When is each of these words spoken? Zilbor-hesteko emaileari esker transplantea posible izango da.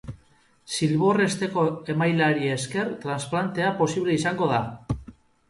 Zilbor-hesteko 0.77 1.65
emaileari 1.95 2.49
esker 2.55 2.91
transplantea 3.05 3.71
posible 3.83 4.19
izango 4.23 4.51
da. 4.57 4.65